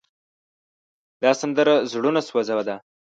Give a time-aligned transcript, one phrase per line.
[1.21, 2.75] دا سندره زړوسوزه ده.